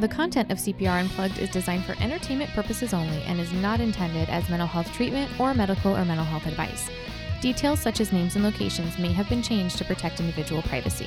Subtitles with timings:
[0.00, 4.28] The content of CPR Unplugged is designed for entertainment purposes only and is not intended
[4.28, 6.90] as mental health treatment or medical or mental health advice.
[7.40, 11.06] Details such as names and locations may have been changed to protect individual privacy.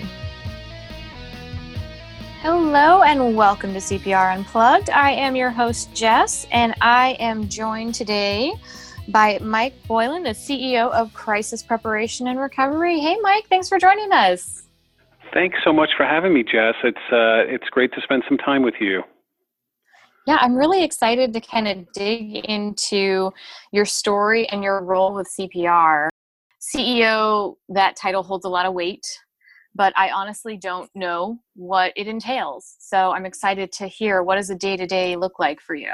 [2.42, 4.90] Hello and welcome to CPR Unplugged.
[4.90, 8.54] I am your host, Jess, and I am joined today
[9.10, 13.00] by Mike Boylan, the CEO of Crisis Preparation and Recovery.
[13.00, 14.67] Hey, Mike, thanks for joining us.
[15.38, 16.74] Thanks so much for having me, Jess.
[16.84, 19.04] It's uh, it's great to spend some time with you.
[20.26, 23.32] Yeah, I'm really excited to kind of dig into
[23.72, 26.10] your story and your role with CPR.
[26.60, 29.06] CEO, that title holds a lot of weight,
[29.76, 32.76] but I honestly don't know what it entails.
[32.80, 35.94] So I'm excited to hear what does a day to day look like for you.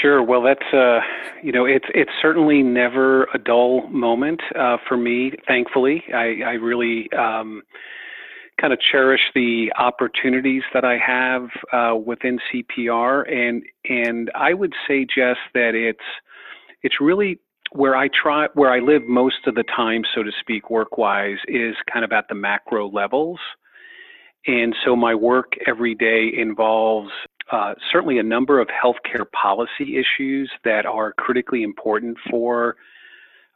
[0.00, 0.22] Sure.
[0.22, 1.00] Well, that's uh,
[1.42, 5.32] you know, it's it's certainly never a dull moment uh, for me.
[5.46, 7.62] Thankfully, I, I really um,
[8.60, 14.72] kind of cherish the opportunities that I have uh, within CPR, and and I would
[14.88, 16.00] say, Jess, that it's
[16.82, 17.38] it's really
[17.72, 21.38] where I try where I live most of the time, so to speak, work wise,
[21.46, 23.38] is kind of at the macro levels.
[24.48, 27.10] And so my work every day involves
[27.52, 32.76] uh, certainly a number of healthcare policy issues that are critically important for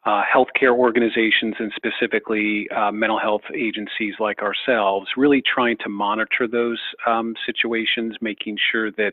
[0.07, 6.49] uh, healthcare organizations and specifically uh, mental health agencies like ourselves, really trying to monitor
[6.49, 9.13] those um, situations, making sure that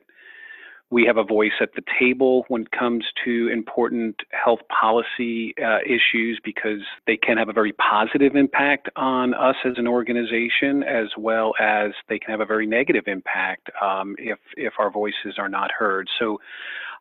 [0.90, 5.80] we have a voice at the table when it comes to important health policy uh,
[5.86, 11.08] issues because they can have a very positive impact on us as an organization, as
[11.18, 15.50] well as they can have a very negative impact um, if if our voices are
[15.50, 16.08] not heard.
[16.20, 16.40] So,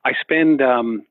[0.04, 0.62] I spend.
[0.62, 1.02] Um,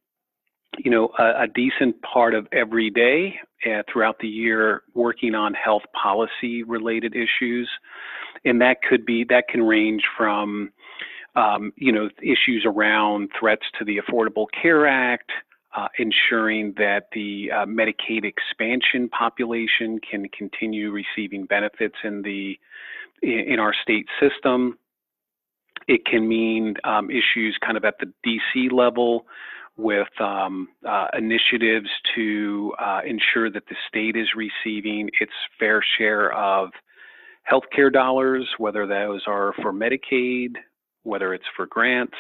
[0.78, 5.54] you know, a, a, decent part of every day uh, throughout the year working on
[5.54, 7.70] health policy related issues.
[8.44, 10.74] And that could be, that can range from,
[11.36, 15.32] um, you know, issues around threats to the Affordable Care Act,
[15.76, 22.58] uh, ensuring that the uh, Medicaid expansion population can continue receiving benefits in the
[23.22, 24.78] in our state system.
[25.88, 29.26] It can mean um, issues kind of at the DC level
[29.78, 36.32] with um, uh, initiatives to uh, ensure that the state is receiving its fair share
[36.34, 36.70] of
[37.52, 40.56] healthcare dollars, whether those are for Medicaid,
[41.06, 42.18] whether it's for grants,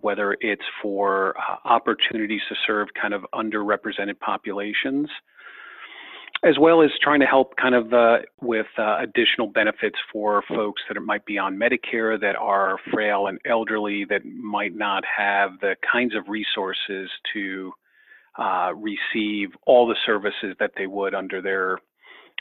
[0.00, 5.08] whether it's for uh, opportunities to serve kind of underrepresented populations,
[6.42, 10.82] as well as trying to help kind of uh, with uh, additional benefits for folks
[10.88, 15.74] that might be on Medicare that are frail and elderly that might not have the
[15.90, 17.72] kinds of resources to
[18.38, 21.78] uh, receive all the services that they would under their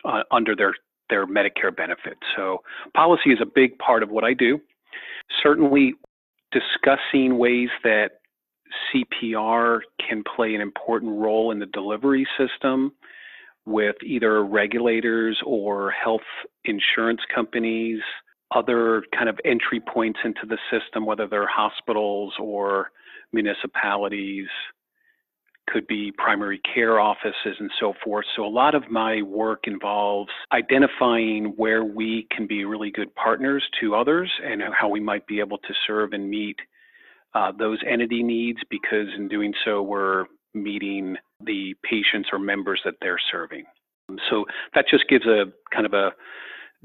[0.06, 0.74] uh, under their
[1.10, 2.22] their Medicare benefits.
[2.36, 2.64] So
[2.96, 4.60] policy is a big part of what I do.
[5.42, 5.96] Certainly,
[6.52, 8.20] discussing ways that
[8.94, 12.94] CPR can play an important role in the delivery system
[13.66, 16.22] with either regulators or health
[16.66, 18.02] insurance companies,
[18.54, 22.92] other kind of entry points into the system, whether they're hospitals or
[23.32, 24.48] municipalities,
[25.74, 28.26] could be primary care offices and so forth.
[28.36, 33.64] So a lot of my work involves identifying where we can be really good partners
[33.82, 36.58] to others and how we might be able to serve and meet
[37.34, 42.94] uh, those entity needs because in doing so we're meeting the patients or members that
[43.02, 43.64] they're serving.
[44.30, 44.46] So
[44.76, 46.12] that just gives a kind of a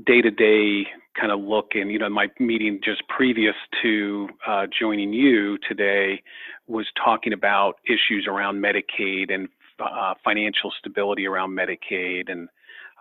[0.07, 0.87] day-to-day
[1.19, 6.23] kind of look and you know my meeting just previous to uh, joining you today
[6.67, 9.49] was talking about issues around medicaid and
[9.81, 12.49] uh, financial stability around medicaid and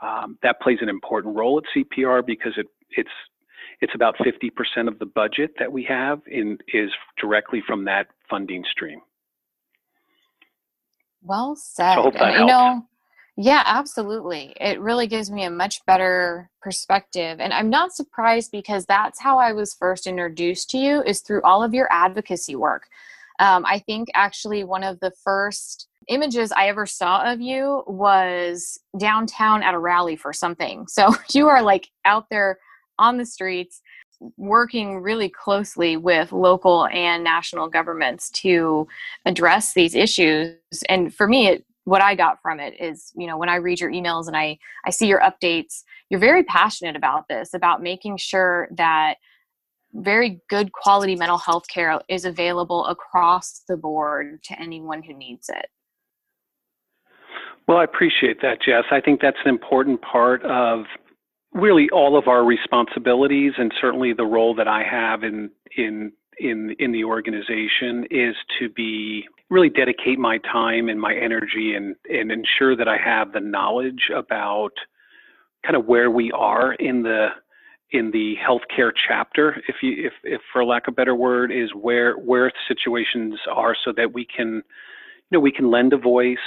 [0.02, 3.10] um, that plays an important role at cpr because it it's
[3.82, 8.64] it's about 50% of the budget that we have in is directly from that funding
[8.72, 9.02] stream.
[11.22, 11.96] Well said.
[11.96, 12.86] so you know
[13.40, 14.56] yeah, absolutely.
[14.60, 17.40] It really gives me a much better perspective.
[17.40, 21.44] And I'm not surprised because that's how I was first introduced to you is through
[21.44, 22.88] all of your advocacy work.
[23.40, 28.80] Um, I think actually one of the first images I ever saw of you was
[28.98, 30.88] downtown at a rally for something.
[30.98, 32.58] So you are like out there
[32.98, 33.82] on the streets
[34.38, 38.88] working really closely with local and national governments to
[39.26, 40.56] address these issues.
[40.90, 43.80] And for me, it what I got from it is, you know, when I read
[43.80, 48.18] your emails and I I see your updates, you're very passionate about this, about making
[48.18, 49.16] sure that
[49.94, 55.48] very good quality mental health care is available across the board to anyone who needs
[55.48, 55.68] it.
[57.70, 58.84] Well, I appreciate that, Jess.
[58.92, 60.84] I think that's an important part of
[61.54, 66.76] really all of our responsibilities and certainly the role that I have in in in
[66.80, 72.32] in the organization is to be really dedicate my time and my energy and and
[72.32, 74.74] ensure that I have the knowledge about
[75.64, 77.30] kind of where we are in the
[77.92, 81.70] in the healthcare chapter, if you if if for lack of a better word, is
[81.74, 86.38] where where situations are so that we can you know we can lend a voice,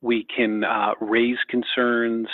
[0.00, 2.28] we can uh, raise concerns,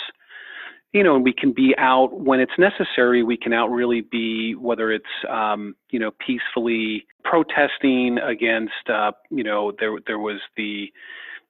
[0.93, 3.23] you know, and we can be out when it's necessary.
[3.23, 9.43] We can out really be whether it's um, you know peacefully protesting against uh, you
[9.43, 10.91] know there there was the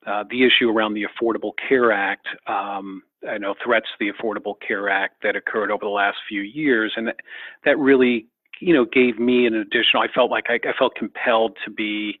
[0.06, 2.26] uh, the issue around the Affordable Care Act.
[2.46, 6.42] Um, I know threats to the Affordable Care Act that occurred over the last few
[6.42, 7.16] years, and that,
[7.64, 8.26] that really
[8.60, 10.02] you know gave me an additional.
[10.02, 12.20] I felt like I, I felt compelled to be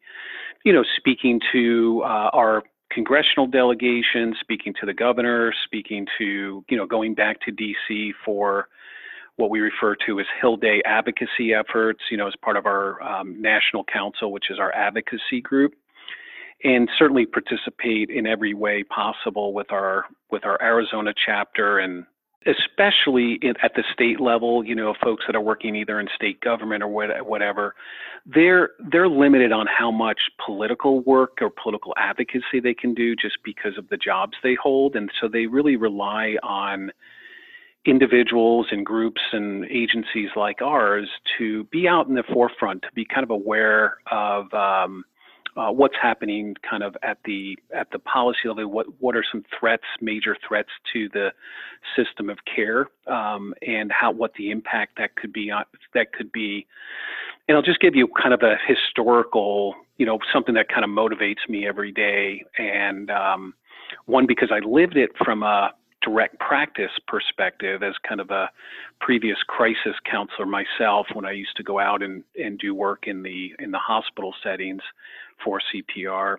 [0.64, 6.76] you know speaking to uh, our congressional delegation, speaking to the governor, speaking to, you
[6.76, 8.68] know, going back to DC for
[9.36, 13.02] what we refer to as Hill Day advocacy efforts, you know, as part of our
[13.02, 15.74] um, national council, which is our advocacy group,
[16.64, 22.04] and certainly participate in every way possible with our with our Arizona chapter and
[22.46, 26.40] especially in, at the state level, you know, folks that are working either in state
[26.40, 27.74] government or what, whatever,
[28.26, 33.38] they're they're limited on how much political work or political advocacy they can do just
[33.44, 36.92] because of the jobs they hold, and so they really rely on
[37.84, 43.04] individuals and groups and agencies like ours to be out in the forefront, to be
[43.04, 45.04] kind of aware of um,
[45.56, 48.66] uh, what's happening kind of at the at the policy level.
[48.68, 51.32] What what are some threats, major threats to the
[51.96, 55.64] system of care, um, and how what the impact that could be on
[55.94, 56.66] that could be.
[57.48, 60.90] And I'll just give you kind of a historical, you know, something that kind of
[60.90, 63.54] motivates me every day, and um,
[64.06, 65.72] one because I lived it from a
[66.02, 68.50] direct practice perspective as kind of a
[69.00, 73.22] previous crisis counselor myself when I used to go out and, and do work in
[73.22, 74.82] the in the hospital settings
[75.44, 76.36] for CPR.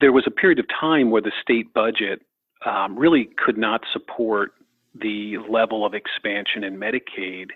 [0.00, 2.22] There was a period of time where the state budget
[2.64, 4.52] um, really could not support
[5.00, 7.50] the level of expansion in Medicaid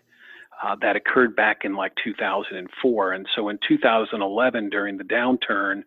[0.62, 3.12] uh, that occurred back in like 2004.
[3.12, 5.82] And so in 2011, during the downturn,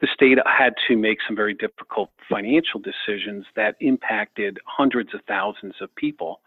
[0.00, 5.74] the state had to make some very difficult financial decisions that impacted hundreds of thousands
[5.80, 6.40] of people.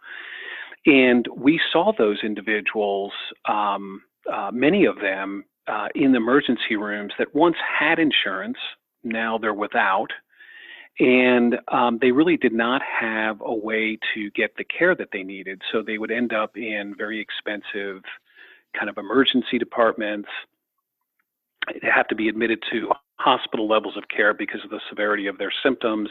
[0.85, 3.11] And we saw those individuals,
[3.45, 8.57] um, uh, many of them, uh, in the emergency rooms that once had insurance,
[9.03, 10.11] now they're without.
[10.99, 15.21] And um, they really did not have a way to get the care that they
[15.21, 15.61] needed.
[15.71, 18.01] So they would end up in very expensive
[18.77, 20.29] kind of emergency departments.
[21.81, 25.37] They have to be admitted to hospital levels of care because of the severity of
[25.37, 26.09] their symptoms.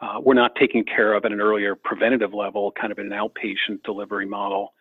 [0.00, 3.18] Uh, we're not taking care of at an earlier preventative level, kind of in an
[3.18, 4.74] outpatient delivery model.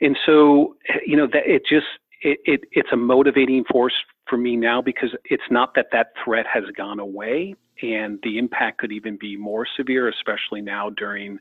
[0.00, 0.76] And so,
[1.06, 1.86] you know, that it just
[2.22, 3.94] it, it, it's a motivating force
[4.26, 8.78] for me now because it's not that that threat has gone away and the impact
[8.78, 11.38] could even be more severe, especially now during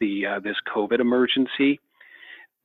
[0.00, 1.80] the uh, this COVID emergency.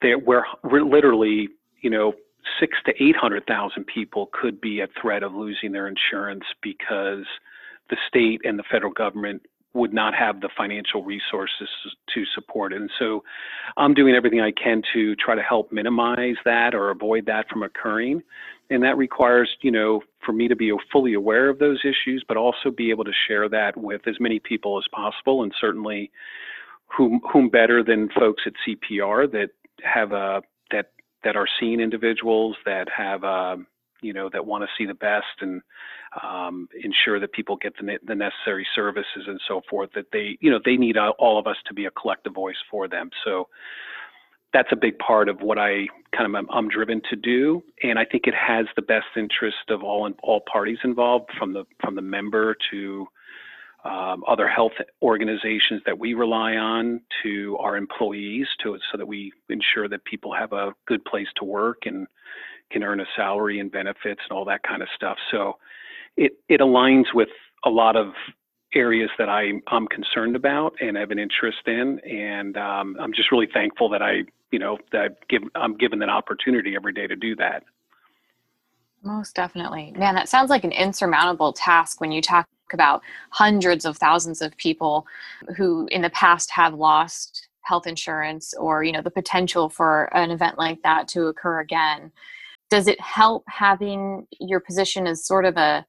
[0.01, 1.49] There, where we're literally,
[1.81, 2.13] you know,
[2.59, 7.25] six to eight hundred thousand people could be at threat of losing their insurance because
[7.89, 9.41] the state and the federal government
[9.73, 11.67] would not have the financial resources
[12.13, 12.81] to support it.
[12.81, 13.23] And so
[13.75, 17.63] I'm doing everything I can to try to help minimize that or avoid that from
[17.63, 18.21] occurring.
[18.73, 22.37] And that requires, you know, for me to be fully aware of those issues, but
[22.37, 25.43] also be able to share that with as many people as possible.
[25.43, 26.11] And certainly
[26.87, 29.49] whom, whom better than folks at CPR that
[29.83, 30.91] have a, that,
[31.23, 33.57] that are seeing individuals that have a,
[34.01, 35.61] you know, that want to see the best and
[36.23, 39.91] um, ensure that people get the, the necessary services and so forth.
[39.93, 42.87] That they, you know, they need all of us to be a collective voice for
[42.87, 43.11] them.
[43.23, 43.49] So
[44.53, 47.97] that's a big part of what I kind of am, I'm driven to do, and
[47.97, 51.95] I think it has the best interest of all all parties involved, from the from
[51.95, 53.07] the member to
[53.83, 59.33] um, other health organizations that we rely on to our employees to so that we
[59.49, 62.07] ensure that people have a good place to work and
[62.71, 65.17] can earn a salary and benefits and all that kind of stuff.
[65.31, 65.57] So
[66.15, 67.29] it, it aligns with
[67.65, 68.13] a lot of
[68.75, 71.99] areas that I, I'm concerned about and have an interest in.
[71.99, 76.09] And um, I'm just really thankful that I, you know, that give, I'm given an
[76.09, 77.63] opportunity every day to do that.
[79.03, 79.93] Most definitely.
[79.97, 83.01] Man, that sounds like an insurmountable task when you talk about
[83.31, 85.05] hundreds of thousands of people
[85.57, 90.31] who in the past have lost health insurance or, you know, the potential for an
[90.31, 92.11] event like that to occur again
[92.69, 95.85] does it help having your position as sort of a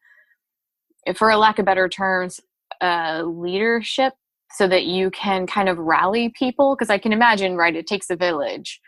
[1.15, 2.41] for a lack of better terms
[2.85, 4.13] a leadership
[4.53, 6.77] so that you can kind of rally people?
[6.77, 8.81] Because I can imagine, right, it takes a village.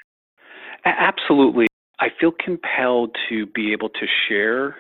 [0.84, 1.66] Absolutely.
[1.98, 4.76] I feel compelled to be able to share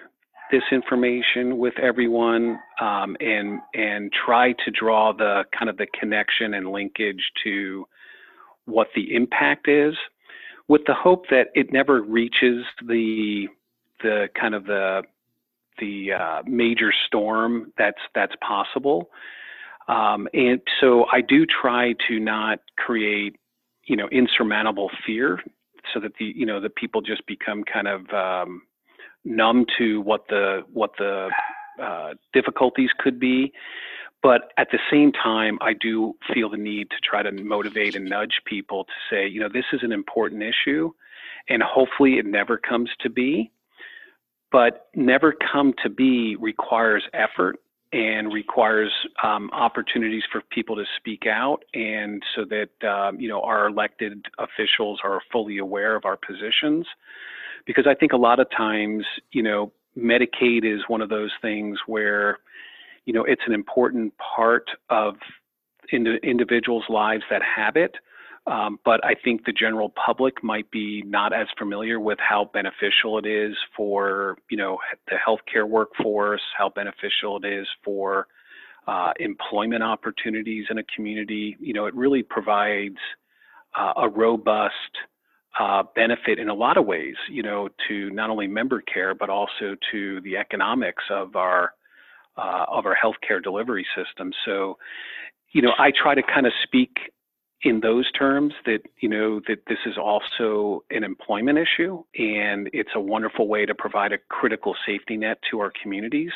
[0.50, 6.54] this information with everyone um, and and try to draw the kind of the connection
[6.54, 7.84] and linkage to
[8.66, 9.94] what the impact is
[10.68, 13.46] with the hope that it never reaches the
[14.02, 15.02] the kind of the
[15.78, 19.10] the uh, major storm that's that's possible
[19.88, 23.36] um, and so I do try to not create
[23.84, 25.40] you know insurmountable fear
[25.94, 28.62] so that the you know the people just become kind of um,
[29.24, 31.30] numb to what the what the
[31.80, 33.52] uh, difficulties could be.
[34.22, 38.06] But at the same time, I do feel the need to try to motivate and
[38.06, 40.90] nudge people to say, you know, this is an important issue,
[41.48, 43.52] and hopefully it never comes to be.
[44.52, 47.58] But never come to be requires effort
[47.92, 48.90] and requires
[49.22, 54.26] um, opportunities for people to speak out, and so that um, you know our elected
[54.38, 56.86] officials are fully aware of our positions
[57.66, 61.78] because I think a lot of times, you know, Medicaid is one of those things
[61.86, 62.38] where,
[63.04, 65.16] you know, it's an important part of
[65.90, 67.96] ind- individuals' lives that have it.
[68.46, 73.18] Um, but I think the general public might be not as familiar with how beneficial
[73.18, 78.28] it is for, you know, the healthcare workforce, how beneficial it is for
[78.86, 81.56] uh, employment opportunities in a community.
[81.58, 82.98] You know, it really provides
[83.76, 84.72] uh, a robust
[85.58, 89.28] uh, benefit in a lot of ways, you know, to not only member care but
[89.28, 91.72] also to the economics of our
[92.36, 94.30] uh, of our healthcare delivery system.
[94.44, 94.76] So,
[95.52, 96.98] you know, I try to kind of speak
[97.62, 102.90] in those terms that you know that this is also an employment issue and it's
[102.94, 106.32] a wonderful way to provide a critical safety net to our communities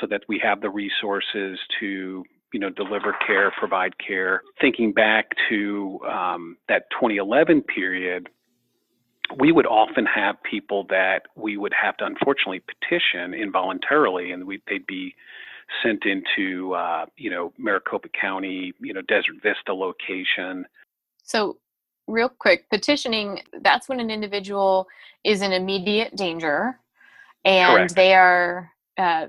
[0.00, 4.42] so that we have the resources to you know deliver care provide care.
[4.60, 8.28] Thinking back to um, that 2011 period
[9.38, 14.60] we would often have people that we would have to unfortunately petition involuntarily, and we,
[14.68, 15.14] they'd be
[15.82, 20.66] sent into uh, you know Maricopa County, you know Desert Vista location.
[21.24, 21.58] So,
[22.06, 24.86] real quick, petitioning that's when an individual
[25.24, 26.78] is in immediate danger,
[27.44, 27.94] and Correct.
[27.94, 28.70] they are.
[28.98, 29.28] Uh,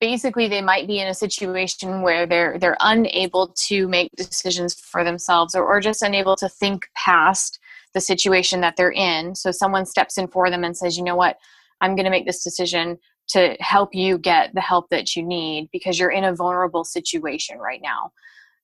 [0.00, 5.04] basically they might be in a situation where they're they're unable to make decisions for
[5.04, 7.60] themselves or, or just unable to think past
[7.94, 9.34] the situation that they're in.
[9.34, 11.38] So someone steps in for them and says, you know what,
[11.80, 15.68] I'm going to make this decision to help you get the help that you need
[15.72, 18.12] because you're in a vulnerable situation right now.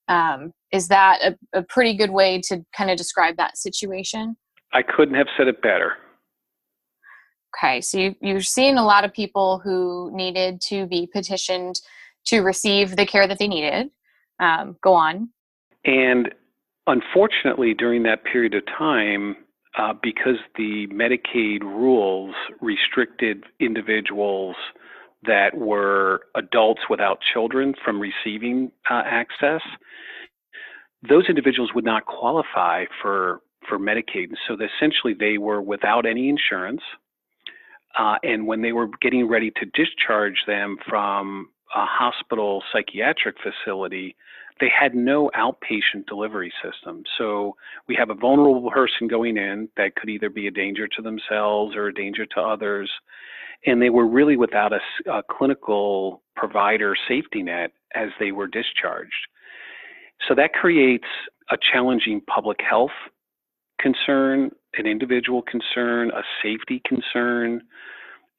[0.09, 4.37] Um, is that a, a pretty good way to kind of describe that situation?
[4.73, 5.95] I couldn't have said it better.
[7.57, 11.81] Okay, so you, you're seeing a lot of people who needed to be petitioned
[12.27, 13.91] to receive the care that they needed.
[14.41, 15.29] Um, go on.
[15.85, 16.35] And
[16.87, 19.37] unfortunately, during that period of time,
[19.77, 24.57] uh, because the Medicaid rules restricted individuals
[25.27, 29.63] that were adults without children from receiving uh, access,
[31.09, 34.29] those individuals would not qualify for for Medicaid.
[34.47, 36.83] So essentially, they were without any insurance.
[37.99, 44.17] Uh, and when they were getting ready to discharge them from a hospital psychiatric facility,
[44.61, 47.03] they had no outpatient delivery system.
[47.19, 47.57] So
[47.89, 51.75] we have a vulnerable person going in that could either be a danger to themselves
[51.75, 52.91] or a danger to others.
[53.67, 54.81] And they were really without a,
[55.11, 59.13] a clinical provider safety net as they were discharged.
[60.29, 61.09] So that creates
[61.51, 62.91] a challenging public health
[63.81, 67.63] concern, an individual concern, a safety concern,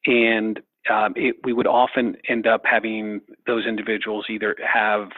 [0.06, 5.08] and um, it, we would often end up having those individuals either have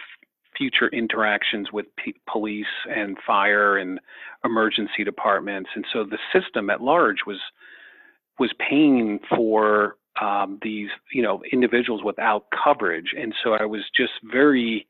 [0.59, 4.01] future interactions with p- police and fire and
[4.45, 7.39] emergency departments, and so the system at large was
[8.39, 14.13] was paying for um, these you know individuals without coverage, and so I was just
[14.25, 14.87] very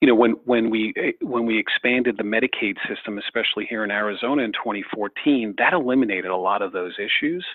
[0.00, 4.42] you know when when we when we expanded the Medicaid system, especially here in Arizona
[4.42, 7.46] in 2014, that eliminated a lot of those issues,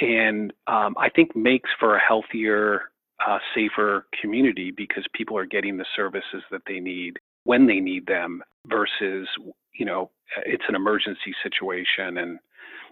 [0.00, 2.90] and um, I think makes for a healthier
[3.26, 8.06] uh, safer community because people are getting the services that they need when they need
[8.06, 9.28] them versus
[9.78, 10.10] you know
[10.44, 12.38] it's an emergency situation and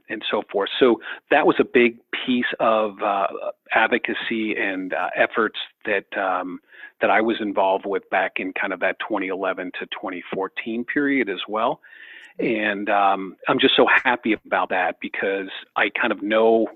[0.09, 0.69] and so forth.
[0.79, 1.01] So
[1.31, 3.27] that was a big piece of uh,
[3.73, 6.61] advocacy and uh, efforts that um,
[7.01, 11.41] that I was involved with back in kind of that 2011 to 2014 period as
[11.49, 11.81] well.
[12.39, 16.67] And um, I'm just so happy about that because I kind of know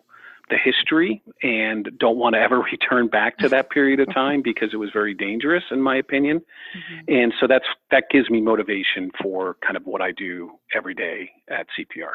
[0.50, 4.70] the history and don't want to ever return back to that period of time because
[4.72, 6.38] it was very dangerous in my opinion.
[6.38, 7.14] Mm-hmm.
[7.14, 11.30] And so that's that gives me motivation for kind of what I do every day
[11.48, 12.12] at CPR.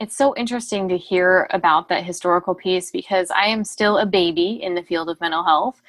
[0.00, 4.60] It's so interesting to hear about that historical piece because I am still a baby
[4.62, 5.80] in the field of mental health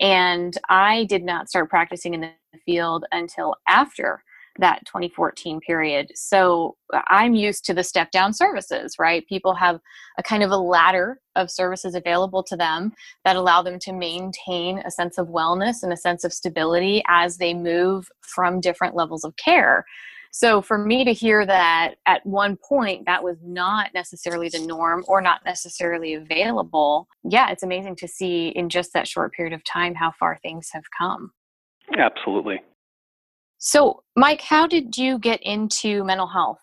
[0.00, 2.32] and I did not start practicing in the
[2.66, 4.24] field until after
[4.58, 6.12] that 2014 period.
[6.14, 9.26] So uh, I'm used to the step down services, right?
[9.26, 9.80] People have
[10.18, 12.92] a kind of a ladder of services available to them
[13.24, 17.38] that allow them to maintain a sense of wellness and a sense of stability as
[17.38, 19.84] they move from different levels of care.
[20.34, 25.04] So for me to hear that at one point that was not necessarily the norm
[25.06, 29.62] or not necessarily available, yeah, it's amazing to see in just that short period of
[29.64, 31.32] time how far things have come.
[31.98, 32.60] Absolutely.
[33.64, 36.58] So, Mike, how did you get into mental health?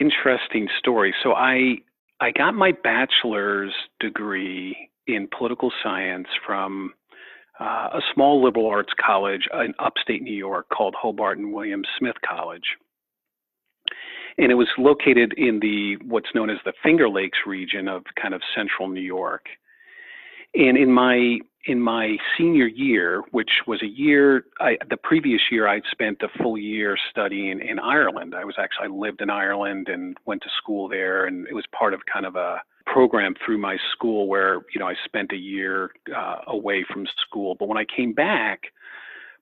[0.00, 1.12] Interesting story.
[1.24, 1.78] So, I
[2.20, 6.94] I got my bachelor's degree in political science from
[7.58, 12.16] uh, a small liberal arts college in upstate New York called Hobart and William Smith
[12.24, 12.76] College.
[14.38, 18.34] And it was located in the what's known as the Finger Lakes region of kind
[18.34, 19.46] of central New York.
[20.56, 25.66] And in my in my senior year, which was a year, I, the previous year
[25.66, 28.34] I'd spent a full year studying in Ireland.
[28.36, 31.64] I was actually, I lived in Ireland and went to school there, and it was
[31.76, 35.36] part of kind of a program through my school where, you know, I spent a
[35.36, 37.56] year uh, away from school.
[37.58, 38.66] But when I came back,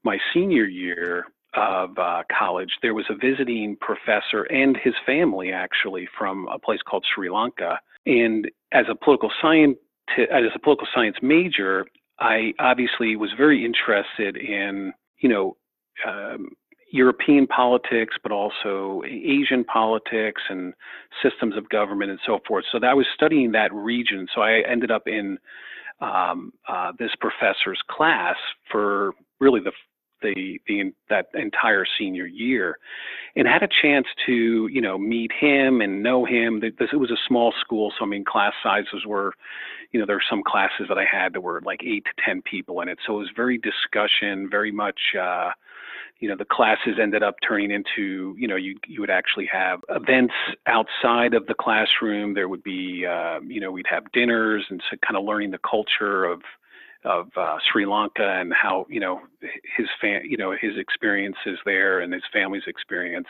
[0.03, 6.09] my senior year of uh, college, there was a visiting professor and his family actually
[6.19, 7.79] from a place called Sri Lanka.
[8.07, 9.77] And as a political science,
[10.19, 11.87] as a political science major,
[12.19, 15.57] I obviously was very interested in, you know,
[16.07, 16.51] um,
[16.91, 20.75] European politics, but also Asian politics and
[21.23, 22.65] systems of government and so forth.
[22.71, 24.29] So I was studying that region.
[24.33, 25.39] So I ended up in
[26.01, 28.37] um, uh, this professor's class
[28.71, 29.73] for really the
[30.23, 32.79] the, the that entire senior year,
[33.37, 36.61] and had a chance to you know meet him and know him.
[36.61, 39.35] This it was a small school, so I mean class sizes were
[39.95, 42.43] you know, there were some classes that I had that were like eight to 10
[42.43, 42.99] people in it.
[43.07, 45.51] So it was very discussion, very much, uh,
[46.19, 49.83] you know, the classes ended up turning into, you know, you, you would actually have
[49.91, 50.35] events
[50.67, 52.35] outside of the classroom.
[52.35, 55.59] There would be, uh, you know, we'd have dinners and so kind of learning the
[55.59, 56.41] culture of,
[57.05, 59.21] of uh, Sri Lanka and how you know
[59.77, 63.29] his fan, you know his experiences there and his family's experience.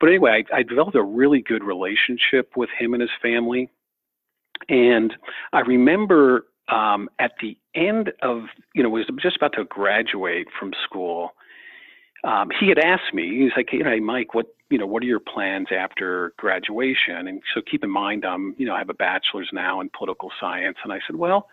[0.00, 3.70] But anyway, I, I developed a really good relationship with him and his family.
[4.68, 5.14] And
[5.52, 8.42] I remember um, at the end of,
[8.74, 11.34] you know, was just about to graduate from school.
[12.24, 15.02] Um, he had asked me, he's like, you know, hey, Mike, what, you know, what
[15.02, 17.28] are your plans after graduation?
[17.28, 20.32] And so keep in mind, I'm, you know, I have a bachelor's now in political
[20.40, 20.78] science.
[20.82, 21.48] And I said, well,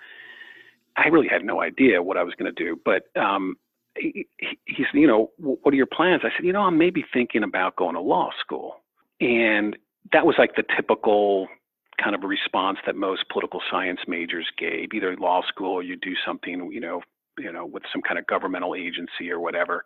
[0.97, 3.57] I really had no idea what I was going to do, but um,
[3.97, 4.27] he,
[4.65, 6.21] he said, you know, what are your plans?
[6.23, 8.77] I said, you know, I'm maybe thinking about going to law school.
[9.19, 9.77] And
[10.11, 11.47] that was like the typical
[12.03, 15.95] kind of a response that most political science majors gave, either law school or you
[15.95, 17.01] do something, you know,
[17.39, 19.85] you know, with some kind of governmental agency or whatever.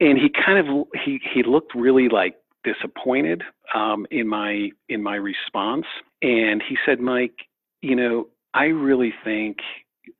[0.00, 3.42] And he kind of he he looked really like disappointed
[3.74, 5.86] um, in my in my response,
[6.22, 7.36] and he said, Mike,
[7.80, 9.58] you know, I really think,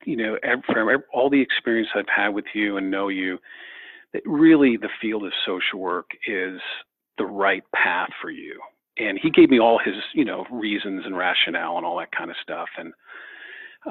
[0.04, 0.36] you know,
[0.66, 3.38] from all the experience I've had with you and know you,
[4.12, 6.60] that really the field of social work is
[7.18, 8.60] the right path for you
[8.98, 12.30] and he gave me all his you know reasons and rationale and all that kind
[12.30, 12.92] of stuff and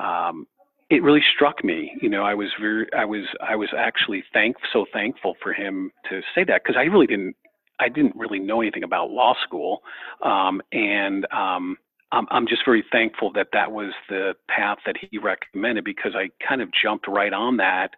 [0.01, 0.47] um,
[0.89, 4.55] it really struck me you know i was very i was i was actually thank
[4.71, 7.35] so thankful for him to say that because i really didn't
[7.79, 9.81] i didn't really know anything about law school
[10.23, 11.77] um, and um,
[12.11, 16.29] I'm, I'm just very thankful that that was the path that he recommended because i
[16.47, 17.89] kind of jumped right on that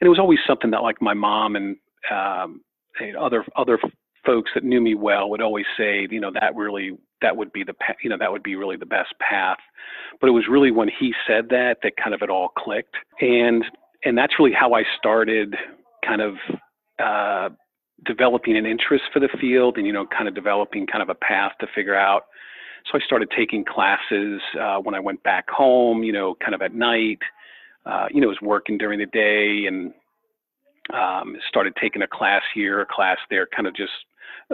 [0.00, 1.76] and it was always something that like my mom and
[2.10, 2.62] um,
[3.18, 3.78] other other
[4.28, 7.64] folks that knew me well would always say, you know, that really that would be
[7.64, 9.58] the you know that would be really the best path.
[10.20, 13.64] But it was really when he said that that kind of it all clicked, and
[14.04, 15.56] and that's really how I started
[16.06, 16.34] kind of
[17.02, 17.48] uh,
[18.04, 21.14] developing an interest for the field, and you know, kind of developing kind of a
[21.14, 22.24] path to figure out.
[22.92, 26.60] So I started taking classes uh, when I went back home, you know, kind of
[26.60, 27.18] at night.
[27.86, 29.94] Uh, you know, was working during the day and
[30.92, 33.92] um, started taking a class here, a class there, kind of just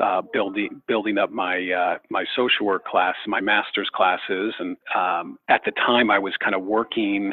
[0.01, 5.39] uh, building building up my uh, my social work class, my master's classes, and um,
[5.49, 7.33] at the time I was kind of working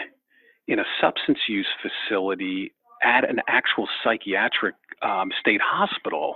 [0.68, 2.72] in a substance use facility
[3.04, 6.36] at an actual psychiatric um, state hospital.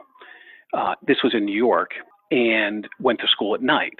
[0.74, 1.92] Uh, this was in New York,
[2.32, 4.00] and went to school at night.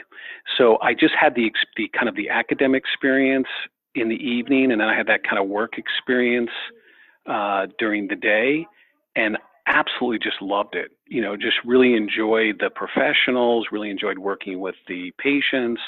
[0.58, 3.48] So I just had the, the kind of the academic experience
[3.94, 6.50] in the evening, and then I had that kind of work experience
[7.28, 8.66] uh, during the day,
[9.16, 10.92] and absolutely just loved it.
[11.08, 15.82] You know, just really enjoyed the professionals, really enjoyed working with the patients.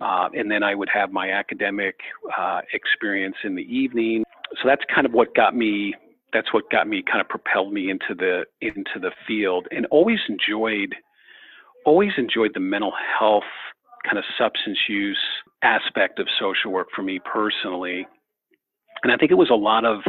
[0.00, 1.96] Uh, and then I would have my academic
[2.38, 4.24] uh, experience in the evening.
[4.62, 5.94] So that's kind of what got me.
[6.32, 10.20] That's what got me kind of propelled me into the into the field, and always
[10.28, 10.94] enjoyed,
[11.84, 13.42] always enjoyed the mental health
[14.04, 15.20] kind of substance use
[15.62, 18.06] aspect of social work for me personally.
[19.02, 20.00] And I think it was a lot of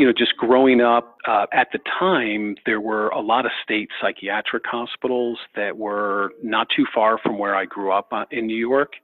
[0.00, 3.90] you know, just growing up uh, at the time, there were a lot of state
[4.00, 8.56] psychiatric hospitals that were not too far from where I grew up uh, in New
[8.56, 8.94] York.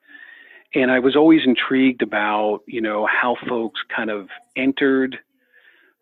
[0.74, 5.18] And I was always intrigued about, you know, how folks kind of entered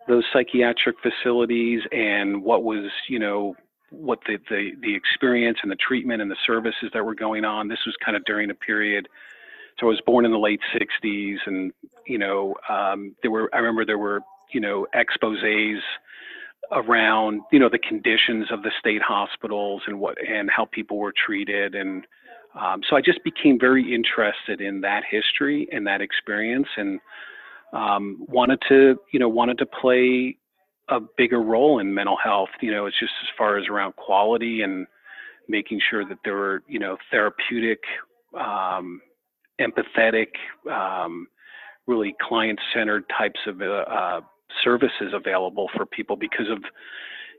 [0.06, 3.56] those psychiatric facilities and what was, you know,
[3.90, 7.66] what the, the, the experience and the treatment and the services that were going on.
[7.66, 9.08] This was kind of during a period.
[9.80, 11.72] So I was born in the late 60s and,
[12.06, 14.20] you know, um, there were, I remember there were
[14.54, 15.80] you know, exposés
[16.72, 21.12] around, you know, the conditions of the state hospitals and what and how people were
[21.26, 21.74] treated.
[21.74, 22.06] And
[22.58, 27.00] um, so I just became very interested in that history and that experience and
[27.72, 30.38] um, wanted to, you know, wanted to play
[30.88, 32.50] a bigger role in mental health.
[32.60, 34.86] You know, it's just as far as around quality and
[35.48, 37.80] making sure that there were, you know, therapeutic,
[38.38, 39.00] um,
[39.60, 40.28] empathetic,
[40.70, 41.26] um,
[41.86, 44.20] really client-centered types of uh, uh,
[44.62, 46.62] services available for people because of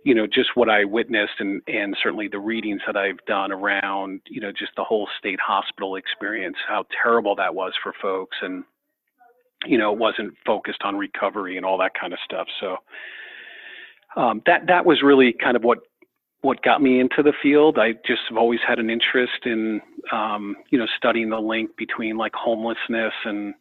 [0.03, 4.21] you know just what I witnessed and and certainly the readings that I've done around
[4.27, 8.63] you know just the whole state hospital experience how terrible that was for folks and
[9.65, 12.77] you know it wasn't focused on recovery and all that kind of stuff so
[14.15, 15.79] um, that that was really kind of what
[16.45, 17.79] what got me into the field.
[17.79, 22.17] I just have always had an interest in um, you know studying the link between
[22.17, 23.53] like homelessness and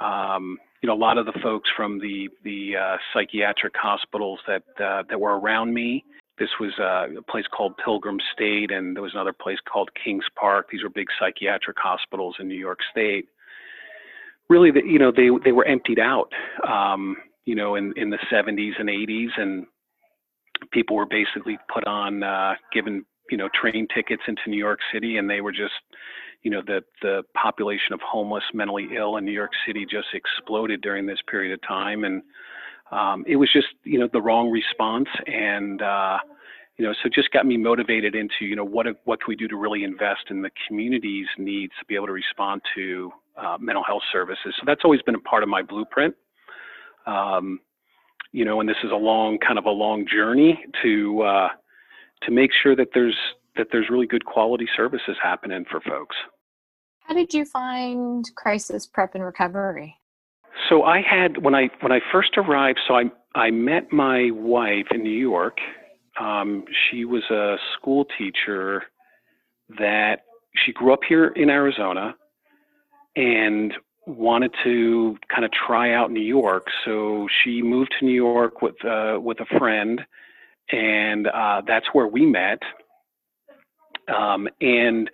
[0.00, 4.64] um, you know, a lot of the folks from the the uh, psychiatric hospitals that
[4.82, 6.04] uh, that were around me.
[6.38, 10.24] This was uh, a place called Pilgrim State, and there was another place called Kings
[10.34, 10.66] Park.
[10.72, 13.26] These were big psychiatric hospitals in New York State.
[14.48, 16.32] Really, the, you know, they they were emptied out,
[16.68, 19.66] um, you know, in in the 70s and 80s, and
[20.72, 25.18] people were basically put on uh, given you know train tickets into New York City,
[25.18, 25.74] and they were just
[26.42, 30.80] you know, that the population of homeless, mentally ill in New York City just exploded
[30.80, 32.04] during this period of time.
[32.04, 32.22] And
[32.90, 35.08] um, it was just, you know, the wrong response.
[35.26, 36.18] And, uh,
[36.76, 39.46] you know, so just got me motivated into, you know, what, what can we do
[39.48, 43.84] to really invest in the community's needs to be able to respond to uh, mental
[43.84, 44.54] health services.
[44.56, 46.14] So that's always been a part of my blueprint.
[47.06, 47.60] Um,
[48.32, 51.48] you know, and this is a long, kind of a long journey to, uh,
[52.22, 53.16] to make sure that there's
[53.56, 56.16] that there's really good quality services happening for folks.
[57.00, 59.98] How did you find crisis prep and recovery?
[60.68, 62.80] So I had when I when I first arrived.
[62.86, 65.58] So I I met my wife in New York.
[66.20, 68.84] Um, she was a school teacher
[69.78, 70.20] that
[70.54, 72.14] she grew up here in Arizona
[73.16, 73.72] and
[74.06, 76.66] wanted to kind of try out New York.
[76.84, 80.00] So she moved to New York with uh, with a friend,
[80.70, 82.62] and uh, that's where we met.
[84.08, 85.10] Um, and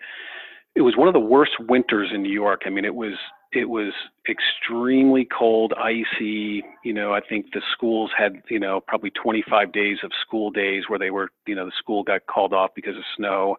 [0.75, 2.63] it was one of the worst winters in New York.
[2.67, 3.15] I mean, it was
[3.53, 3.93] it was
[4.29, 6.63] extremely cold, icy.
[6.85, 10.85] You know, I think the schools had you know probably 25 days of school days
[10.89, 13.57] where they were you know the school got called off because of snow.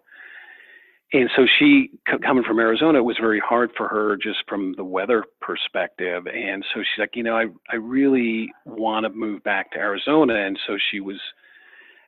[1.12, 1.90] And so she
[2.22, 6.28] coming from Arizona, it was very hard for her just from the weather perspective.
[6.28, 10.36] And so she's like, you know, I I really want to move back to Arizona.
[10.36, 11.20] And so she was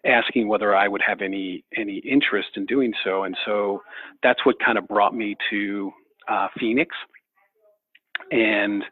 [0.06, 3.82] asking whether I would have any any interest in doing so, and so
[4.24, 5.92] that's what kind of brought me to
[6.28, 6.96] uh, Phoenix.
[8.32, 8.84] And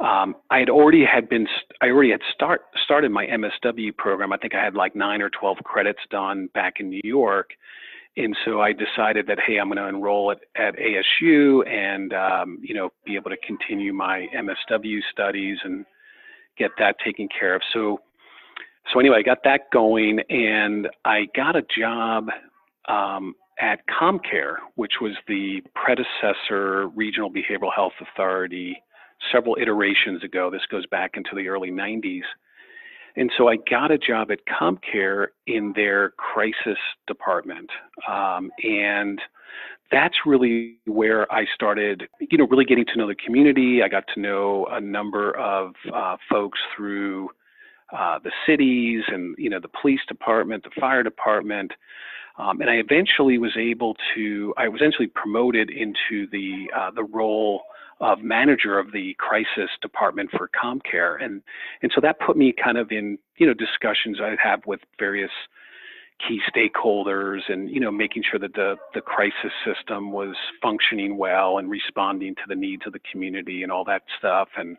[0.00, 1.46] um, I had already had been
[1.82, 4.32] I already had start started my MSW program.
[4.32, 7.50] I think I had like nine or twelve credits done back in New York,
[8.16, 12.58] and so I decided that hey, I'm going to enroll at, at ASU and um,
[12.62, 15.84] you know be able to continue my MSW studies and
[16.58, 17.62] get that taken care of.
[17.72, 18.00] So
[18.92, 22.28] so anyway, I got that going, and I got a job
[22.88, 28.82] um, at ComCare, which was the predecessor regional behavioral health authority
[29.32, 30.50] several iterations ago.
[30.50, 32.22] This goes back into the early 90s.
[33.16, 37.68] And so I got a job at ComCare in their crisis department.
[38.08, 39.20] Um, and
[39.90, 43.82] that's really where I started, you know, really getting to know the community.
[43.84, 47.30] I got to know a number of uh, folks through
[47.96, 51.72] uh, the cities and you know the police department, the fire department.
[52.38, 57.04] Um, and I eventually was able to, I was eventually promoted into the, uh, the
[57.04, 57.62] role
[58.00, 61.42] of manager of the crisis department for Comcare, And,
[61.82, 65.30] and so that put me kind of in, you know, discussions I'd have with various
[66.26, 71.58] key stakeholders and, you know, making sure that the, the crisis system was functioning well
[71.58, 74.48] and responding to the needs of the community and all that stuff.
[74.56, 74.78] And,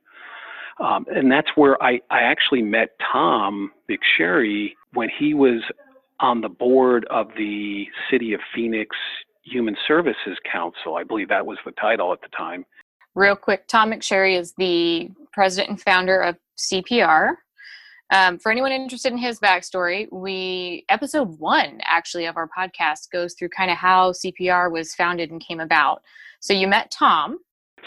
[0.81, 5.61] um, and that's where I, I actually met Tom McSherry when he was
[6.19, 8.95] on the board of the City of Phoenix
[9.43, 10.95] Human Services Council.
[10.95, 12.65] I believe that was the title at the time.
[13.13, 17.33] Real quick, Tom McSherry is the president and founder of CPR.
[18.11, 23.35] Um, for anyone interested in his backstory, we episode one actually of our podcast goes
[23.35, 26.01] through kind of how CPR was founded and came about.
[26.39, 27.39] So you met Tom.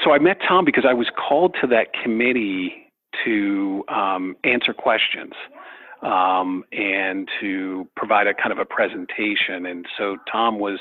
[0.02, 2.83] So I met Tom because I was called to that committee
[3.24, 5.32] to um, answer questions
[6.02, 9.66] um, and to provide a kind of a presentation.
[9.66, 10.78] And so Tom was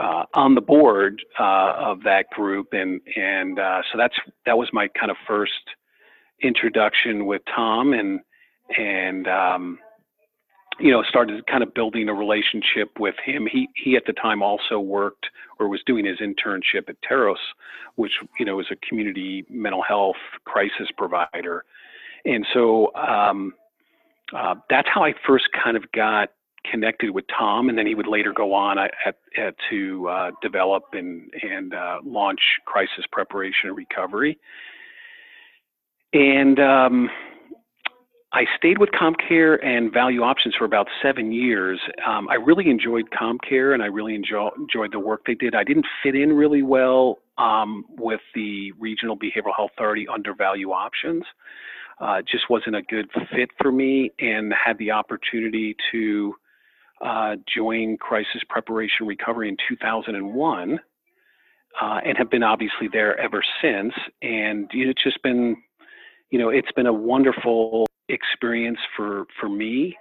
[0.00, 4.68] uh, on the board uh, of that group, and and uh, so that's that was
[4.72, 5.52] my kind of first
[6.42, 8.20] introduction with Tom, and
[8.76, 9.78] and um,
[10.78, 13.46] you know started kind of building a relationship with him.
[13.50, 15.26] He he at the time also worked
[15.58, 17.36] or was doing his internship at Terros,
[17.96, 21.64] which you know is a community mental health crisis provider,
[22.24, 22.94] and so.
[22.94, 23.54] Um,
[24.36, 26.30] uh, that's how I first kind of got
[26.70, 28.92] connected with Tom, and then he would later go on at,
[29.36, 34.38] at, to uh, develop and and uh, launch crisis preparation and recovery.
[36.12, 37.10] And um,
[38.36, 41.80] I stayed with ComCare and Value Options for about seven years.
[42.06, 45.54] Um, I really enjoyed ComCare, and I really enjoy, enjoyed the work they did.
[45.54, 50.72] I didn't fit in really well um, with the Regional Behavioral Health Authority under Value
[50.72, 51.24] Options.
[51.98, 56.34] Uh, just wasn't a good fit for me, and had the opportunity to
[57.00, 60.78] uh, joined Crisis Preparation Recovery in 2001
[61.80, 63.94] uh, and have been obviously there ever since.
[64.20, 65.56] And it's just been,
[66.28, 69.96] you know, it's been a wonderful experience for for me.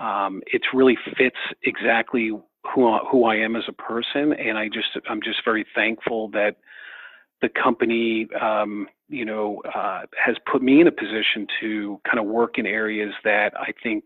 [0.00, 2.30] Um, it really fits exactly
[2.74, 6.56] who who I am as a person, and I just I'm just very thankful that
[7.42, 12.26] the company, um, you know, uh, has put me in a position to kind of
[12.26, 14.04] work in areas that I think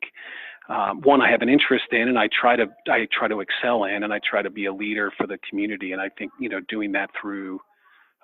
[0.68, 3.84] um, one I have an interest in, and I try to I try to excel
[3.84, 5.92] in, and I try to be a leader for the community.
[5.92, 7.60] And I think you know doing that through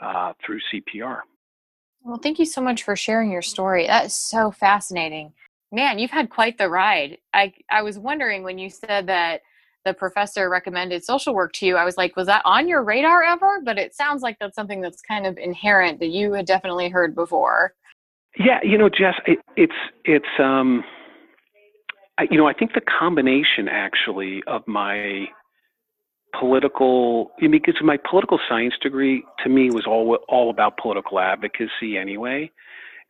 [0.00, 1.20] uh, through CPR.
[2.04, 3.86] Well, thank you so much for sharing your story.
[3.86, 5.32] That is so fascinating.
[5.70, 7.18] Man, you've had quite the ride.
[7.32, 9.42] I I was wondering when you said that
[9.84, 11.76] the professor recommended social work to you.
[11.76, 13.60] I was like, was that on your radar ever?
[13.64, 17.14] But it sounds like that's something that's kind of inherent that you had definitely heard
[17.14, 17.74] before.
[18.38, 19.72] Yeah, you know, Jess, it, it's
[20.04, 20.84] it's um
[22.18, 25.26] I, you know, I think the combination actually of my
[26.38, 32.50] political, because my political science degree to me was all all about political advocacy anyway,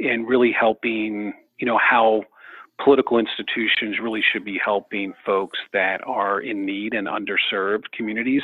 [0.01, 2.23] and really helping, you know, how
[2.83, 8.43] political institutions really should be helping folks that are in need and underserved communities.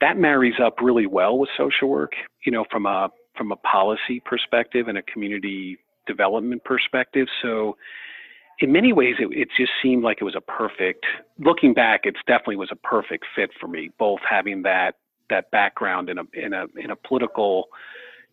[0.00, 2.12] That marries up really well with social work,
[2.44, 7.26] you know, from a from a policy perspective and a community development perspective.
[7.42, 7.76] So
[8.60, 11.06] in many ways, it, it, just seemed like it was a perfect.
[11.38, 13.90] Looking back, it definitely was a perfect fit for me.
[13.98, 14.96] Both having that
[15.30, 17.68] that background in a in a in a political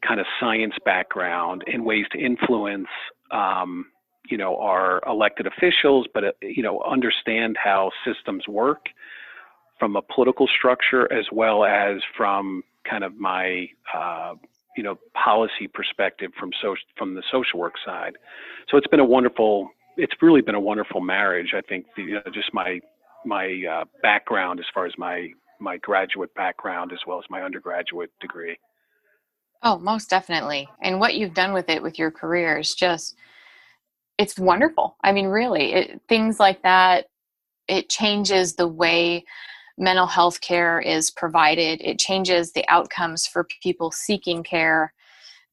[0.05, 2.87] kind of science background and ways to influence,
[3.31, 3.85] um,
[4.29, 8.87] you know, our elected officials, but uh, you know, understand how systems work
[9.79, 14.33] from a political structure as well as from kind of my uh,
[14.75, 18.17] you know policy perspective from social from the social work side.
[18.69, 21.53] So it's been a wonderful it's really been a wonderful marriage.
[21.55, 22.79] I think the, you know, just my
[23.25, 25.29] my uh, background as far as my
[25.60, 28.57] my graduate background as well as my undergraduate degree.
[29.63, 30.69] Oh, most definitely.
[30.81, 33.15] And what you've done with it with your career is just
[34.17, 34.97] it's wonderful.
[35.03, 37.05] I mean, really, it, things like that
[37.67, 39.25] it changes the way
[39.77, 41.81] mental health care is provided.
[41.81, 44.93] It changes the outcomes for people seeking care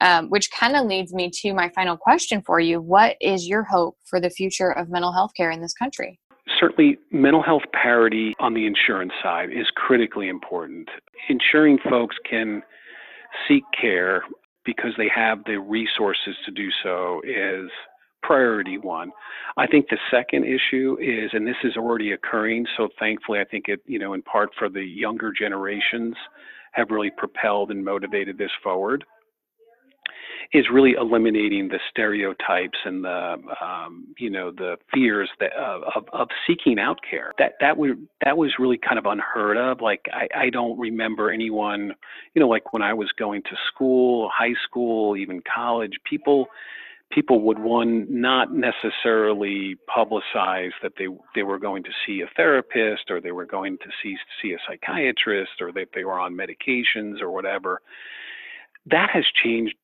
[0.01, 2.81] um, which kind of leads me to my final question for you.
[2.81, 6.19] What is your hope for the future of mental health care in this country?
[6.61, 10.89] Certainly, mental health parity on the insurance side is critically important.
[11.29, 12.63] Ensuring folks can
[13.49, 14.23] seek care
[14.65, 17.71] because they have the resources to do so is
[18.23, 19.11] priority one.
[19.57, 23.69] I think the second issue is, and this is already occurring, so thankfully, I think
[23.69, 26.15] it, you know, in part for the younger generations,
[26.73, 29.05] have really propelled and motivated this forward,
[30.53, 36.29] is really eliminating the stereotypes and the um, you know the fears that of, of
[36.47, 37.33] seeking out care.
[37.39, 37.93] That that was
[38.25, 39.81] that was really kind of unheard of.
[39.81, 41.95] Like I, I don't remember anyone,
[42.35, 46.47] you know, like when I was going to school, high school, even college, people
[47.13, 53.11] people would one not necessarily publicize that they they were going to see a therapist
[53.11, 57.21] or they were going to see see a psychiatrist or that they were on medications
[57.21, 57.81] or whatever
[58.87, 59.75] that has changed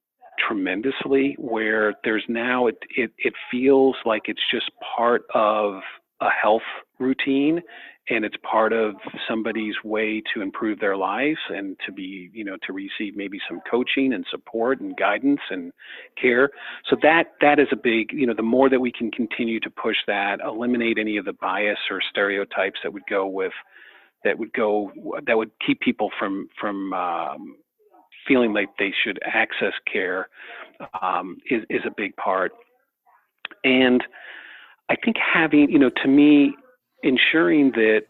[0.47, 5.81] tremendously where there's now it, it it feels like it's just part of
[6.21, 6.63] a health
[6.99, 7.63] routine
[8.11, 8.95] and it's part of
[9.29, 13.61] somebody's way to improve their lives and to be you know to receive maybe some
[13.71, 15.73] coaching and support and guidance and
[16.21, 16.51] care.
[16.89, 19.71] So that that is a big you know the more that we can continue to
[19.71, 23.53] push that eliminate any of the bias or stereotypes that would go with
[24.25, 24.93] that would go
[25.27, 27.57] that would keep people from from um,
[28.27, 30.29] feeling like they should access care
[31.03, 32.53] um, is, is a big part.
[33.65, 34.03] And
[34.89, 36.55] I think having, you know, to me,
[37.03, 38.03] ensuring that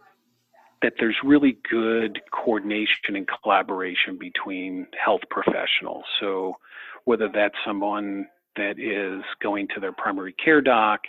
[0.83, 6.05] that there's really good coordination and collaboration between health professionals.
[6.21, 6.55] So
[7.05, 11.01] whether that's someone that is going to their primary care doc,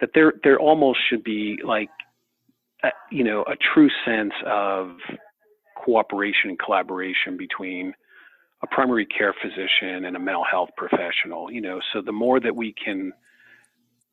[0.00, 1.88] that there there almost should be like,
[2.82, 4.90] a, you know, a true sense of
[5.76, 7.94] cooperation and collaboration between
[8.64, 12.56] a primary care physician and a mental health professional you know so the more that
[12.56, 13.12] we can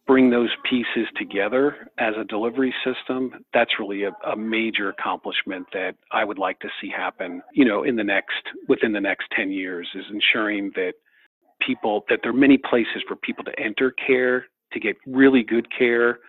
[0.08, 5.96] bring those pieces together as a delivery system that's really a, a, major accomplishment that
[6.12, 9.52] i would like to see happen you know in the next within the next 10
[9.52, 10.94] years is ensuring that
[11.66, 15.68] people that there are many places for people to enter care to get really good
[15.78, 16.20] care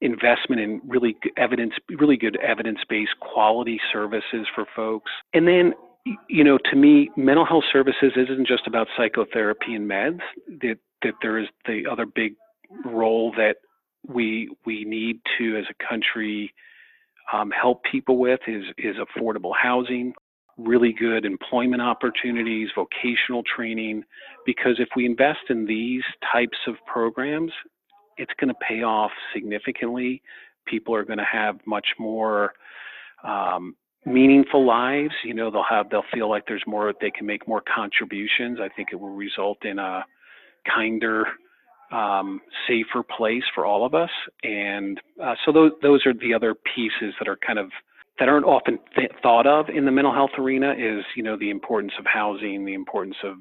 [0.00, 5.10] investment in really evidence really good evidence-based quality services for folks.
[5.34, 5.74] And then
[6.28, 10.20] you know, to me, mental health services isn't just about psychotherapy and meds.
[10.60, 12.34] That that there is the other big
[12.84, 13.56] role that
[14.06, 16.54] we we need to, as a country,
[17.32, 20.14] um, help people with is is affordable housing,
[20.56, 24.04] really good employment opportunities, vocational training.
[24.46, 27.52] Because if we invest in these types of programs,
[28.16, 30.22] it's going to pay off significantly.
[30.66, 32.54] People are going to have much more
[33.24, 35.14] um, meaningful lives.
[35.24, 38.58] You know, they'll have they'll feel like there's more they can make more contributions.
[38.60, 40.04] I think it will result in a
[40.72, 41.26] kinder,
[41.92, 44.10] um, safer place for all of us.
[44.42, 47.70] And uh, so those those are the other pieces that are kind of
[48.18, 50.72] that aren't often th- thought of in the mental health arena.
[50.72, 53.36] Is you know the importance of housing, the importance of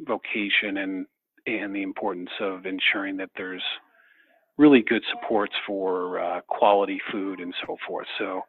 [0.00, 1.06] vocation, and
[1.46, 3.62] and the importance of ensuring that there's
[4.58, 8.06] really good supports for uh, quality food and so forth.
[8.18, 8.42] So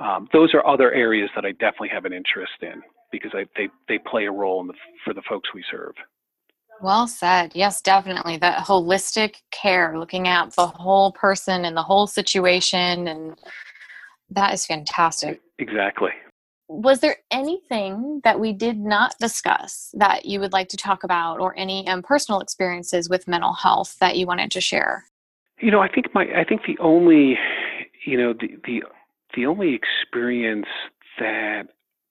[0.00, 3.68] um, those are other areas that I definitely have an interest in because I, they,
[3.88, 5.94] they play a role the, for the folks we serve.
[6.80, 7.52] Well said.
[7.54, 8.36] Yes, definitely.
[8.36, 13.08] That holistic care, looking at the whole person and the whole situation.
[13.08, 13.36] And
[14.30, 15.40] that is fantastic.
[15.58, 16.10] Exactly.
[16.68, 21.40] Was there anything that we did not discuss that you would like to talk about
[21.40, 25.04] or any um, personal experiences with mental health that you wanted to share?
[25.60, 27.38] You know, I think my, I think the only,
[28.06, 28.82] you know, the, the
[29.34, 30.66] the only experience
[31.18, 31.64] that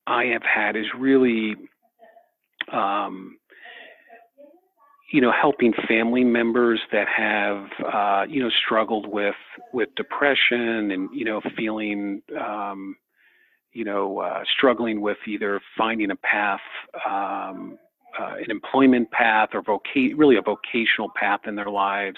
[0.05, 1.55] I have had is really,
[2.71, 3.37] um,
[5.11, 9.35] you know, helping family members that have, uh, you know, struggled with
[9.73, 12.95] with depression and you know, feeling, um,
[13.71, 16.61] you know, uh, struggling with either finding a path,
[17.05, 17.77] um,
[18.19, 22.17] uh, an employment path, or voca- really a vocational path in their lives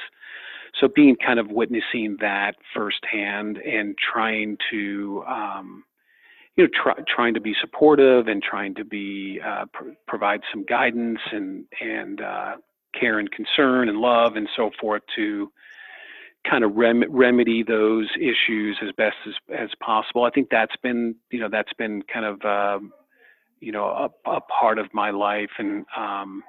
[0.80, 5.84] so being kind of witnessing that firsthand and trying to um,
[6.56, 10.66] you know try, trying to be supportive and trying to be uh, pr- provide some
[10.66, 12.56] guidance and and uh,
[13.00, 15.52] care and concern and love and so forth to
[16.50, 20.24] kind of rem- remedy those issues as best as, as possible.
[20.24, 22.80] I think that's been you know that's been kind of uh,
[23.60, 26.44] you know a, a part of my life and um,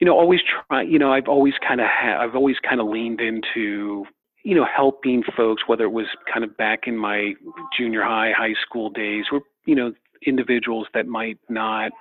[0.00, 2.88] you know, always try, you know, I've always kind of ha- I've always kind of
[2.88, 4.06] leaned into,
[4.42, 7.34] you know, helping folks, whether it was kind of back in my
[7.76, 9.92] junior high, high school days, where, you know,
[10.26, 11.92] individuals that might not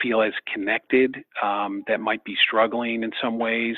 [0.00, 3.76] feel as connected, um, that might be struggling in some ways.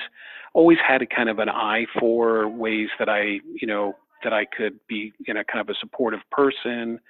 [0.53, 4.45] Always had a kind of an eye for ways that I, you know, that I
[4.45, 7.01] could be, you know, kind of a supportive person,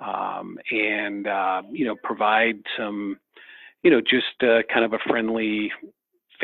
[0.00, 3.18] um, and uh, you know, provide some,
[3.82, 5.72] you know, just uh, kind of a friendly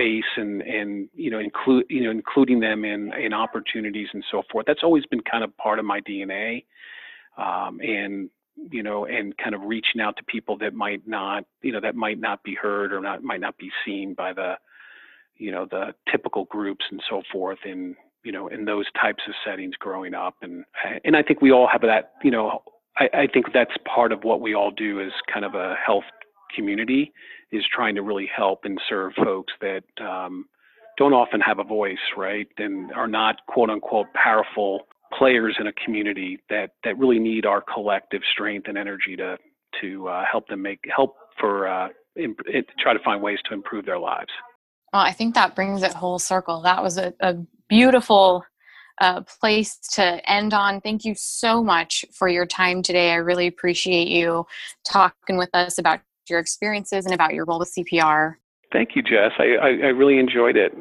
[0.01, 4.43] face and and you know include you know including them in in opportunities and so
[4.51, 4.65] forth.
[4.67, 6.65] That's always been kind of part of my dna
[7.37, 8.31] um, and
[8.71, 11.95] you know and kind of reaching out to people that might not you know that
[11.95, 14.55] might not be heard or not might not be seen by the
[15.37, 19.35] you know the typical groups and so forth in you know in those types of
[19.45, 20.37] settings growing up.
[20.43, 20.65] And
[21.05, 22.63] and I think we all have that you know
[22.97, 26.05] I, I think that's part of what we all do as kind of a health
[26.55, 27.13] community
[27.53, 30.47] is trying to really help and serve folks that um,
[30.99, 34.81] don't often have a voice right and are not quote unquote powerful
[35.17, 39.37] players in a community that that really need our collective strength and energy to
[39.81, 42.41] to uh, help them make help for uh, imp-
[42.79, 44.31] try to find ways to improve their lives.
[44.93, 46.63] Well, I think that brings it whole circle.
[46.63, 47.35] That was a, a
[47.69, 48.45] beautiful
[49.01, 50.81] uh, place to end on.
[50.81, 53.13] Thank you so much for your time today.
[53.13, 54.47] I really appreciate you
[54.85, 56.01] talking with us about
[56.31, 58.37] your experiences and about your role with CPR.
[58.73, 59.33] Thank you, Jess.
[59.39, 60.73] I, I, I really enjoyed it.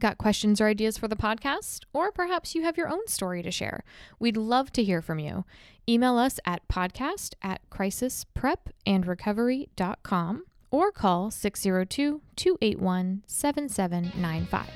[0.00, 1.80] Got questions or ideas for the podcast?
[1.92, 3.82] Or perhaps you have your own story to share.
[4.20, 5.44] We'd love to hear from you.
[5.88, 14.66] Email us at podcast at crisisprepandrecovery.com or call 602 281 7795.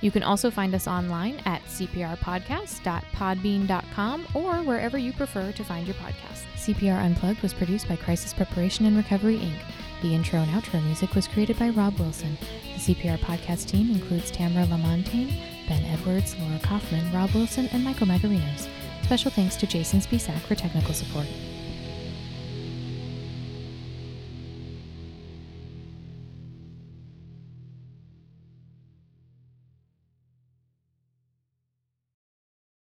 [0.00, 5.96] You can also find us online at cprpodcast.podbean.com or wherever you prefer to find your
[5.96, 6.57] podcasts.
[6.68, 9.58] CPR Unplugged was produced by Crisis Preparation and Recovery, Inc.
[10.02, 12.36] The intro and outro music was created by Rob Wilson.
[12.74, 15.32] The CPR podcast team includes Tamara Lamontagne,
[15.66, 18.68] Ben Edwards, Laura Kaufman, Rob Wilson, and Michael Magarinos.
[19.04, 21.26] Special thanks to Jason Spisak for technical support.